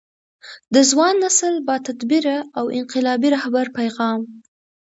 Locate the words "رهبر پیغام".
3.35-4.19